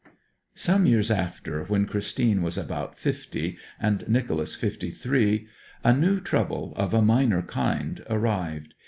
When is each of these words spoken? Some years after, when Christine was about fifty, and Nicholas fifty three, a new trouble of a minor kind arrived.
Some 0.55 0.87
years 0.87 1.11
after, 1.11 1.63
when 1.65 1.85
Christine 1.85 2.41
was 2.41 2.57
about 2.57 2.97
fifty, 2.97 3.59
and 3.79 4.03
Nicholas 4.09 4.55
fifty 4.55 4.89
three, 4.89 5.47
a 5.83 5.93
new 5.93 6.19
trouble 6.19 6.73
of 6.75 6.95
a 6.95 7.03
minor 7.03 7.43
kind 7.43 8.03
arrived. 8.09 8.73